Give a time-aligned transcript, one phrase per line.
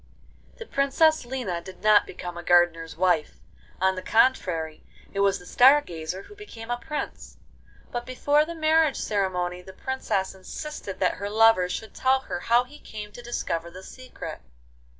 [0.53, 3.35] XVI The Princess Lina did not become a gardener's wife;
[3.79, 7.37] on the contrary, it was the Star Gazer who became a Prince:
[7.91, 12.63] but before the marriage ceremony the Princess insisted that her lover should tell her how
[12.63, 14.41] he came to discover the secret.